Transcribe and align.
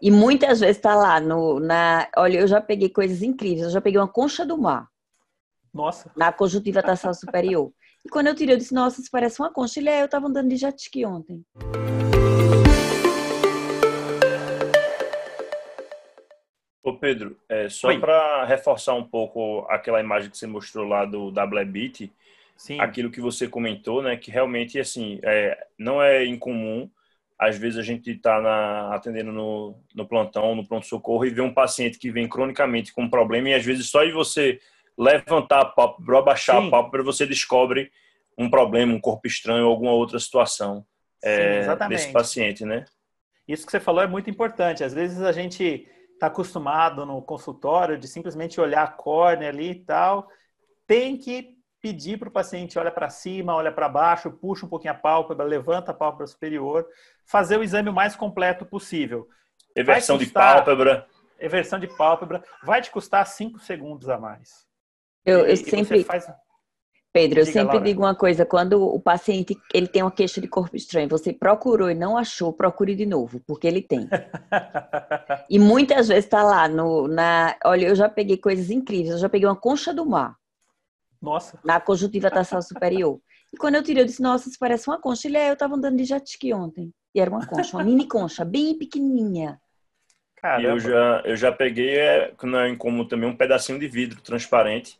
E 0.00 0.10
muitas 0.10 0.60
vezes 0.60 0.76
está 0.76 0.94
lá 0.94 1.18
no, 1.18 1.58
na. 1.58 2.06
Olha, 2.18 2.40
eu 2.40 2.46
já 2.46 2.60
peguei 2.60 2.90
coisas 2.90 3.22
incríveis. 3.22 3.62
Eu 3.62 3.70
já 3.70 3.80
peguei 3.80 3.98
uma 3.98 4.06
concha 4.06 4.44
do 4.44 4.58
mar. 4.58 4.88
Nossa. 5.72 6.12
Na 6.14 6.30
conjuntiva 6.32 6.82
tarsal 6.82 7.14
superior. 7.14 7.72
E 8.04 8.08
quando 8.08 8.28
eu 8.28 8.36
tirei, 8.36 8.54
eu 8.54 8.58
disse, 8.58 8.72
nossa, 8.72 9.00
isso 9.00 9.10
parece 9.10 9.40
uma 9.42 9.52
concha. 9.52 9.80
Ele 9.80 9.88
é, 9.88 10.00
eu 10.00 10.04
estava 10.04 10.28
andando 10.28 10.48
de 10.48 10.56
jet 10.56 10.80
ski 10.80 11.04
ontem. 11.04 11.44
Ô 16.84 16.96
Pedro, 16.96 17.36
é, 17.48 17.68
só 17.68 17.98
para 17.98 18.44
reforçar 18.44 18.94
um 18.94 19.02
pouco 19.02 19.66
aquela 19.68 19.98
imagem 19.98 20.30
que 20.30 20.38
você 20.38 20.46
mostrou 20.46 20.86
lá 20.86 21.04
do 21.04 21.30
WBIT, 21.30 22.12
Sim. 22.56 22.78
aquilo 22.78 23.10
que 23.10 23.20
você 23.20 23.48
comentou, 23.48 24.00
né, 24.00 24.16
que 24.16 24.30
realmente 24.30 24.78
assim 24.78 25.18
é, 25.24 25.66
não 25.76 26.00
é 26.00 26.24
incomum. 26.24 26.88
Às 27.38 27.58
vezes 27.58 27.78
a 27.78 27.82
gente 27.82 28.10
está 28.10 28.94
atendendo 28.94 29.30
no, 29.30 29.78
no 29.94 30.08
plantão, 30.08 30.54
no 30.54 30.66
pronto 30.66 30.86
socorro 30.86 31.24
e 31.26 31.30
vê 31.30 31.42
um 31.42 31.52
paciente 31.52 31.98
que 31.98 32.10
vem 32.10 32.28
cronicamente 32.28 32.92
com 32.92 33.02
um 33.02 33.10
problema 33.10 33.50
e 33.50 33.54
às 33.54 33.64
vezes 33.64 33.90
só 33.90 34.04
de 34.04 34.12
você 34.12 34.58
levantar 34.96 35.60
a 35.60 35.64
pálpebra, 35.66 36.18
abaixar 36.18 36.60
Sim. 36.60 36.68
a 36.68 36.70
pálpebra, 36.70 37.02
você 37.02 37.26
descobre 37.26 37.90
um 38.38 38.48
problema, 38.48 38.94
um 38.94 39.00
corpo 39.00 39.26
estranho, 39.26 39.66
alguma 39.66 39.92
outra 39.92 40.18
situação 40.18 40.84
é, 41.22 41.62
Sim, 41.62 41.88
desse 41.88 42.12
paciente, 42.12 42.64
né? 42.64 42.84
Isso 43.46 43.64
que 43.64 43.72
você 43.72 43.80
falou 43.80 44.02
é 44.02 44.06
muito 44.06 44.30
importante. 44.30 44.82
Às 44.82 44.92
vezes 44.92 45.20
a 45.20 45.32
gente 45.32 45.86
está 46.12 46.28
acostumado 46.28 47.04
no 47.04 47.20
consultório 47.22 47.98
de 47.98 48.08
simplesmente 48.08 48.60
olhar 48.60 48.82
a 48.82 48.88
córnea 48.88 49.50
ali 49.50 49.70
e 49.70 49.84
tal, 49.84 50.28
tem 50.86 51.16
que 51.16 51.55
pedir 51.86 52.18
para 52.18 52.28
o 52.28 52.32
paciente 52.32 52.78
olha 52.80 52.90
para 52.90 53.08
cima, 53.08 53.54
olha 53.54 53.70
para 53.70 53.88
baixo, 53.88 54.28
puxa 54.28 54.66
um 54.66 54.68
pouquinho 54.68 54.92
a 54.92 54.96
pálpebra, 54.96 55.46
levanta 55.46 55.92
a 55.92 55.94
pálpebra 55.94 56.26
superior, 56.26 56.84
fazer 57.24 57.56
o 57.58 57.62
exame 57.62 57.88
o 57.88 57.92
mais 57.92 58.16
completo 58.16 58.66
possível. 58.66 59.28
Eversão 59.74 60.18
custar, 60.18 60.56
de 60.56 60.64
pálpebra. 60.64 61.06
Eversão 61.38 61.78
de 61.78 61.86
pálpebra 61.86 62.42
vai 62.64 62.82
te 62.82 62.90
custar 62.90 63.24
5 63.24 63.60
segundos 63.60 64.08
a 64.08 64.18
mais. 64.18 64.66
Eu, 65.24 65.46
eu 65.46 65.56
sempre 65.56 66.02
faz... 66.02 66.28
Pedro, 67.12 67.40
eu 67.40 67.44
Diga, 67.44 67.60
sempre 67.60 67.76
Laura. 67.76 67.84
digo 67.84 68.02
uma 68.02 68.14
coisa, 68.14 68.44
quando 68.44 68.82
o 68.82 69.00
paciente 69.00 69.56
ele 69.72 69.86
tem 69.86 70.02
uma 70.02 70.10
queixa 70.10 70.38
de 70.40 70.48
corpo 70.48 70.76
estranho, 70.76 71.08
você 71.08 71.32
procurou 71.32 71.88
e 71.88 71.94
não 71.94 72.18
achou, 72.18 72.52
procure 72.52 72.94
de 72.94 73.06
novo, 73.06 73.40
porque 73.46 73.66
ele 73.66 73.80
tem. 73.80 74.06
e 75.48 75.58
muitas 75.58 76.08
vezes 76.08 76.24
está 76.24 76.42
lá 76.42 76.68
no, 76.68 77.08
na, 77.08 77.56
olha, 77.64 77.86
eu 77.86 77.94
já 77.94 78.06
peguei 78.06 78.36
coisas 78.36 78.70
incríveis, 78.70 79.12
eu 79.12 79.18
já 79.18 79.28
peguei 79.30 79.48
uma 79.48 79.56
concha 79.56 79.94
do 79.94 80.04
mar. 80.04 80.36
Nossa. 81.20 81.58
Na 81.64 81.80
conjuntiva 81.80 82.30
tarsal 82.30 82.62
superior. 82.62 83.20
E 83.52 83.56
quando 83.56 83.76
eu 83.76 83.82
tirei, 83.82 84.02
eu 84.02 84.06
disse, 84.06 84.22
nossa, 84.22 84.48
isso 84.48 84.58
parece 84.58 84.88
uma 84.88 85.00
concha. 85.00 85.28
Ele 85.28 85.36
é, 85.36 85.48
eu 85.48 85.54
estava 85.54 85.74
andando 85.74 85.96
de 85.96 86.04
jet 86.04 86.26
ski 86.26 86.52
ontem. 86.52 86.92
E 87.14 87.20
era 87.20 87.30
uma 87.30 87.46
concha, 87.46 87.76
uma 87.76 87.84
mini 87.84 88.06
concha, 88.06 88.44
bem 88.44 88.76
pequenininha. 88.76 89.58
Caramba. 90.36 90.62
E 90.62 90.70
eu 90.70 90.78
já, 90.78 91.22
eu 91.24 91.36
já 91.36 91.52
peguei, 91.52 91.98
é, 91.98 92.34
não 92.42 92.60
é 92.60 92.68
incomum 92.68 93.06
também, 93.06 93.28
um 93.28 93.36
pedacinho 93.36 93.78
de 93.78 93.88
vidro 93.88 94.20
transparente 94.20 94.98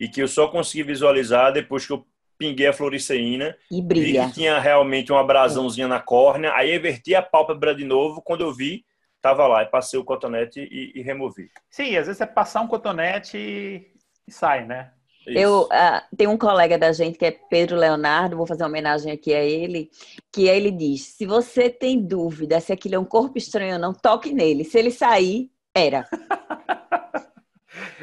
e 0.00 0.08
que 0.08 0.20
eu 0.20 0.26
só 0.26 0.48
consegui 0.48 0.82
visualizar 0.82 1.52
depois 1.52 1.86
que 1.86 1.92
eu 1.92 2.04
pinguei 2.36 2.66
a 2.66 2.72
floriceína. 2.72 3.56
E 3.70 3.80
brilha. 3.80 4.22
Vi 4.22 4.28
que 4.28 4.34
tinha 4.34 4.58
realmente 4.58 5.12
uma 5.12 5.20
abrasãozinha 5.20 5.86
na 5.86 6.00
córnea, 6.00 6.52
aí 6.54 6.72
everti 6.72 7.14
a 7.14 7.22
pálpebra 7.22 7.72
de 7.72 7.84
novo, 7.84 8.20
quando 8.20 8.40
eu 8.40 8.52
vi, 8.52 8.84
tava 9.20 9.46
lá, 9.46 9.62
e 9.62 9.66
passei 9.66 10.00
o 10.00 10.04
cotonete 10.04 10.60
e, 10.60 10.98
e 10.98 11.02
removi. 11.02 11.48
Sim, 11.70 11.96
às 11.96 12.08
vezes 12.08 12.20
é 12.20 12.26
passar 12.26 12.62
um 12.62 12.66
cotonete 12.66 13.38
e, 13.38 13.92
e 14.26 14.32
sai, 14.32 14.66
né? 14.66 14.92
Isso. 15.26 15.38
Eu 15.38 15.62
uh, 15.62 16.16
tem 16.16 16.26
um 16.26 16.36
colega 16.36 16.76
da 16.76 16.92
gente 16.92 17.16
que 17.16 17.24
é 17.24 17.30
Pedro 17.30 17.76
Leonardo, 17.76 18.36
vou 18.36 18.46
fazer 18.46 18.64
uma 18.64 18.68
homenagem 18.68 19.12
aqui 19.12 19.32
a 19.32 19.42
ele, 19.42 19.90
que 20.32 20.48
ele 20.48 20.70
diz: 20.70 21.02
se 21.02 21.26
você 21.26 21.70
tem 21.70 22.00
dúvida 22.00 22.60
se 22.60 22.72
aquilo 22.72 22.96
é 22.96 22.98
um 22.98 23.04
corpo 23.04 23.38
estranho 23.38 23.74
ou 23.74 23.78
não, 23.78 23.92
toque 23.92 24.32
nele. 24.32 24.64
Se 24.64 24.78
ele 24.78 24.90
sair, 24.90 25.50
era. 25.74 26.06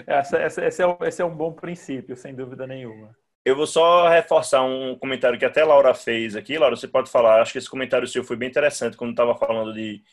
Essa, 0.07 0.37
essa, 0.37 0.65
esse, 0.65 0.81
é, 0.81 0.87
um, 0.87 0.97
esse 1.01 1.21
é 1.21 1.25
um 1.25 1.35
bom 1.35 1.53
princípio, 1.53 2.15
sem 2.15 2.33
dúvida 2.33 2.65
nenhuma. 2.65 3.15
Eu 3.45 3.55
vou 3.55 3.67
só 3.67 4.09
reforçar 4.09 4.63
um 4.63 4.97
comentário 4.97 5.37
que 5.37 5.45
até 5.45 5.61
a 5.61 5.65
Laura 5.65 5.93
fez 5.93 6.35
aqui. 6.35 6.57
Laura, 6.57 6.75
você 6.75 6.87
pode 6.87 7.09
falar. 7.09 7.41
Acho 7.41 7.51
que 7.51 7.57
esse 7.57 7.69
comentário 7.69 8.07
seu 8.07 8.23
foi 8.23 8.35
bem 8.35 8.49
interessante 8.49 8.97
quando 8.97 9.11
estava 9.11 9.35
falando 9.35 9.73
de, 9.73 10.03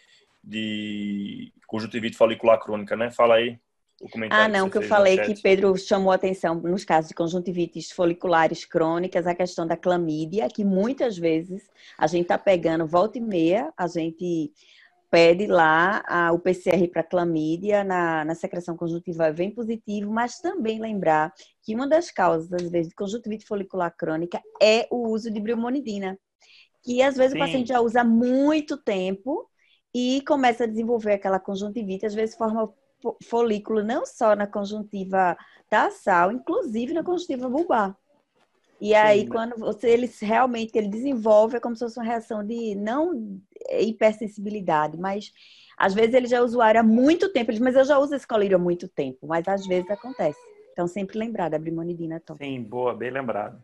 de 0.44 1.52
conjuntivite 1.66 2.16
folicular 2.16 2.58
crônica, 2.58 2.94
né? 2.96 3.10
Fala 3.10 3.36
aí. 3.36 3.58
O 4.00 4.10
comentário 4.10 4.44
ah, 4.44 4.48
não, 4.48 4.66
que, 4.66 4.72
que 4.72 4.78
eu 4.78 4.88
falei 4.88 5.18
que 5.18 5.40
Pedro 5.40 5.74
chamou 5.76 6.12
atenção 6.12 6.54
nos 6.56 6.84
casos 6.84 7.08
de 7.08 7.14
conjuntivites 7.14 7.90
foliculares 7.90 8.64
crônicas, 8.64 9.26
a 9.26 9.34
questão 9.34 9.66
da 9.66 9.76
clamídia, 9.76 10.48
que 10.48 10.64
muitas 10.64 11.16
vezes 11.16 11.70
a 11.96 12.06
gente 12.06 12.22
está 12.22 12.36
pegando 12.36 12.86
volta 12.86 13.16
e 13.16 13.22
meia, 13.22 13.72
a 13.76 13.86
gente 13.86 14.52
pede 15.10 15.46
lá 15.46 16.04
a, 16.06 16.32
o 16.32 16.38
PCR 16.38 16.88
para 16.88 17.02
clamídia 17.02 17.82
na, 17.82 18.24
na 18.24 18.34
secreção 18.34 18.76
conjuntiva 18.76 19.32
vem 19.32 19.50
positivo, 19.50 20.10
mas 20.10 20.40
também 20.40 20.78
lembrar 20.78 21.32
que 21.62 21.74
uma 21.74 21.88
das 21.88 22.10
causas, 22.10 22.52
às 22.52 22.70
vezes, 22.70 22.88
de 22.90 22.94
conjuntivite 22.94 23.46
folicular 23.46 23.94
crônica 23.96 24.42
é 24.60 24.86
o 24.90 25.08
uso 25.08 25.30
de 25.30 25.40
briomonidina, 25.40 26.18
que 26.82 27.00
às 27.00 27.16
vezes 27.16 27.32
Sim. 27.32 27.38
o 27.38 27.40
paciente 27.40 27.68
já 27.68 27.80
usa 27.80 28.02
há 28.02 28.04
muito 28.04 28.76
tempo 28.76 29.48
e 29.94 30.22
começa 30.26 30.64
a 30.64 30.66
desenvolver 30.66 31.14
aquela 31.14 31.40
conjuntivite, 31.40 32.04
às 32.04 32.14
vezes 32.14 32.36
forma 32.36 32.70
folículo 33.24 33.82
não 33.82 34.06
só 34.06 34.34
na 34.34 34.46
conjuntiva 34.46 35.36
tarsal, 35.68 36.32
inclusive 36.32 36.94
na 36.94 37.02
conjuntiva 37.02 37.48
bulbar. 37.48 37.96
E 38.80 38.94
aí, 38.94 39.22
Sim. 39.22 39.28
quando 39.28 39.56
você 39.56 39.88
ele 39.88 40.10
realmente 40.20 40.76
ele 40.76 40.88
desenvolve, 40.88 41.56
é 41.56 41.60
como 41.60 41.74
se 41.74 41.84
fosse 41.84 41.98
uma 41.98 42.04
reação 42.04 42.44
de 42.44 42.74
não 42.74 43.40
hipersensibilidade, 43.70 44.98
mas 44.98 45.32
às 45.78 45.94
vezes 45.94 46.14
ele 46.14 46.26
já 46.26 46.38
é 46.38 46.42
usuário 46.42 46.80
há 46.80 46.84
muito 46.84 47.32
tempo, 47.32 47.50
ele 47.50 47.58
diz, 47.58 47.64
mas 47.64 47.76
eu 47.76 47.84
já 47.84 47.98
uso 47.98 48.14
esse 48.14 48.26
colírio 48.26 48.56
há 48.56 48.60
muito 48.60 48.88
tempo, 48.88 49.26
mas 49.26 49.46
às 49.48 49.66
vezes 49.66 49.90
acontece. 49.90 50.38
Então, 50.72 50.86
sempre 50.86 51.18
lembrar 51.18 51.48
da 51.48 51.58
brimonidina 51.58 52.20
top. 52.20 52.44
Sim, 52.44 52.62
boa, 52.62 52.94
bem 52.94 53.10
lembrado. 53.10 53.62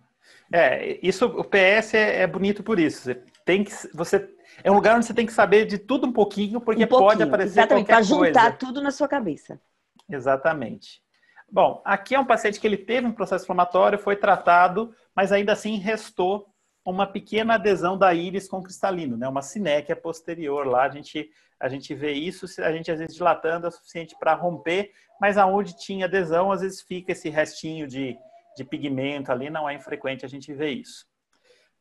É, 0.52 0.98
isso, 1.06 1.26
o 1.26 1.44
PS 1.44 1.94
é, 1.94 2.22
é, 2.22 2.26
bonito 2.26 2.62
por 2.62 2.78
isso. 2.78 3.02
Você 3.02 3.14
tem 3.44 3.64
que, 3.64 3.72
você 3.94 4.28
é 4.62 4.70
um 4.70 4.74
lugar 4.74 4.96
onde 4.96 5.06
você 5.06 5.14
tem 5.14 5.26
que 5.26 5.32
saber 5.32 5.64
de 5.64 5.78
tudo 5.78 6.06
um 6.06 6.12
pouquinho, 6.12 6.60
porque 6.60 6.84
um 6.84 6.86
pouquinho, 6.86 7.08
pode 7.08 7.22
aparecer 7.22 7.60
exatamente, 7.60 7.86
qualquer 7.86 8.08
coisa. 8.08 8.32
Para 8.32 8.42
juntar 8.42 8.58
tudo 8.58 8.82
na 8.82 8.90
sua 8.90 9.08
cabeça. 9.08 9.60
Exatamente. 10.08 11.02
Bom, 11.50 11.82
aqui 11.84 12.14
é 12.14 12.20
um 12.20 12.24
paciente 12.24 12.60
que 12.60 12.66
ele 12.66 12.76
teve 12.76 13.06
um 13.06 13.12
processo 13.12 13.44
inflamatório, 13.44 13.98
foi 13.98 14.16
tratado, 14.16 14.94
mas 15.14 15.32
ainda 15.32 15.52
assim 15.52 15.76
restou 15.76 16.46
uma 16.84 17.06
pequena 17.06 17.54
adesão 17.54 17.96
da 17.96 18.12
íris 18.12 18.48
com 18.48 18.62
cristalino, 18.62 19.16
né? 19.16 19.28
Uma 19.28 19.42
sinéquia 19.42 19.94
posterior 19.94 20.66
lá, 20.66 20.84
a 20.84 20.88
gente 20.88 21.30
a 21.60 21.68
gente 21.68 21.94
vê 21.94 22.10
isso, 22.12 22.44
a 22.60 22.72
gente 22.72 22.90
às 22.90 22.98
vezes 22.98 23.14
dilatando 23.14 23.68
é 23.68 23.70
suficiente 23.70 24.16
para 24.18 24.34
romper, 24.34 24.90
mas 25.20 25.38
aonde 25.38 25.78
tinha 25.78 26.06
adesão, 26.06 26.50
às 26.50 26.60
vezes 26.60 26.82
fica 26.82 27.12
esse 27.12 27.30
restinho 27.30 27.86
de, 27.86 28.18
de 28.56 28.64
pigmento 28.64 29.30
ali, 29.30 29.50
não 29.50 29.68
é 29.68 29.74
infrequente 29.74 30.24
a 30.24 30.28
gente 30.28 30.52
ver 30.52 30.70
isso. 30.70 31.06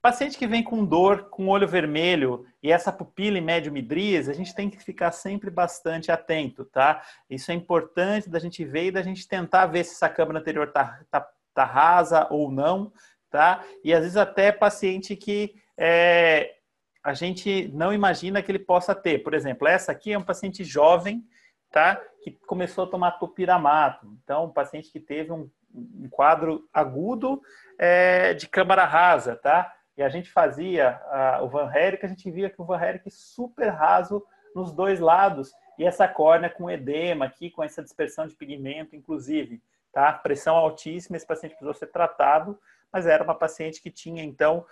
Paciente 0.02 0.36
que 0.36 0.48
vem 0.48 0.64
com 0.64 0.84
dor, 0.84 1.30
com 1.30 1.48
olho 1.48 1.68
vermelho 1.68 2.44
e 2.64 2.72
essa 2.72 2.92
pupila 2.92 3.38
em 3.38 3.42
médio 3.42 3.72
midrias, 3.72 4.28
a 4.28 4.34
gente 4.34 4.56
tem 4.56 4.68
que 4.68 4.84
ficar 4.84 5.12
sempre 5.12 5.52
bastante 5.52 6.12
atento, 6.12 6.66
tá? 6.66 7.04
Isso 7.30 7.52
é 7.52 7.54
importante 7.54 8.28
da 8.28 8.40
gente 8.40 8.66
ver 8.66 8.86
e 8.86 8.92
da 8.92 9.04
gente 9.04 9.28
tentar 9.28 9.68
ver 9.68 9.84
se 9.84 9.94
essa 9.94 10.10
câmara 10.10 10.40
anterior 10.40 10.72
tá, 10.72 11.00
tá, 11.12 11.30
tá 11.54 11.64
rasa 11.64 12.28
ou 12.32 12.52
não, 12.52 12.92
tá? 13.30 13.64
E 13.84 13.94
às 13.94 14.02
vezes 14.02 14.18
até 14.18 14.52
paciente 14.52 15.16
que 15.16 15.54
é, 15.78 16.56
a 17.04 17.14
gente 17.14 17.68
não 17.72 17.94
imagina 17.94 18.42
que 18.42 18.52
ele 18.52 18.60
possa 18.60 18.96
ter. 18.96 19.20
Por 19.20 19.36
exemplo, 19.36 19.68
essa 19.68 19.92
aqui 19.92 20.14
é 20.14 20.18
um 20.18 20.24
paciente 20.24 20.64
jovem, 20.64 21.24
tá? 21.72 22.02
Que 22.24 22.32
começou 22.48 22.86
a 22.86 22.88
tomar 22.88 23.12
topiramato. 23.12 24.08
Então, 24.24 24.46
um 24.46 24.52
paciente 24.52 24.92
que 24.92 25.00
teve 25.00 25.32
um, 25.32 25.48
um 25.74 26.08
quadro 26.10 26.68
agudo 26.74 27.42
é, 27.78 28.34
de 28.34 28.48
câmara 28.48 28.86
rasa, 28.86 29.36
tá? 29.36 29.74
E 29.98 30.04
a 30.04 30.10
gente 30.10 30.32
fazia 30.32 31.00
o 31.42 31.48
Van 31.48 31.72
Herrick, 31.74 32.06
a 32.06 32.10
gente 32.10 32.30
via 32.32 32.50
que 32.50 32.62
o 32.62 32.66
Van 32.66 32.82
Herrick 32.82 33.12
super 33.12 33.68
raso 33.70 34.24
nos 34.56 34.72
dois 34.72 35.00
lados 35.00 35.52
e 35.78 35.86
essa 35.86 36.08
córnea 36.08 36.50
com 36.50 36.70
edema 36.70 37.26
aqui, 37.26 37.50
com 37.50 37.64
essa 37.64 37.84
dispersão 37.84 38.26
de 38.26 38.36
pigmento, 38.36 38.96
inclusive, 38.96 39.62
tá? 39.92 40.12
Pressão 40.14 40.56
altíssima, 40.56 41.18
esse 41.18 41.28
paciente 41.28 41.52
precisou 41.52 41.74
ser 41.74 41.88
tratado 41.88 42.58
mas 42.92 43.06
era 43.08 43.24
uma 43.24 43.36
paciente 43.36 43.82
que 43.82 43.90
tinha, 43.90 44.24
então, 44.24 44.66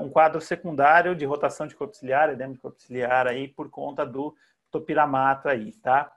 um 0.00 0.08
quadro 0.08 0.40
secundário 0.40 1.14
de 1.14 1.24
rotação 1.24 1.66
de 1.66 1.74
corpo 1.74 1.94
ciliar, 1.94 2.30
edema 2.30 2.52
de 2.52 2.60
corpo 2.60 2.80
ciliar 2.80 3.26
aí, 3.26 3.48
por 3.48 3.68
conta 3.68 4.06
do 4.06 4.34
topiramato 4.70 5.48
aí, 5.48 5.72
tá? 5.72 6.12